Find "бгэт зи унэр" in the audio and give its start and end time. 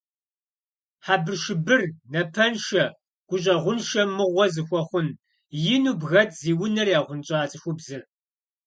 5.99-6.87